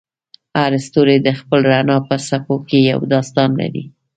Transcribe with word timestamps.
هر 0.57 0.71
ستوری 0.85 1.17
د 1.21 1.29
خپل 1.39 1.59
رڼا 1.71 1.97
په 2.07 2.15
څپو 2.27 2.55
کې 2.67 2.79
یو 2.91 2.99
داستان 3.13 3.49
لري. 3.61 3.83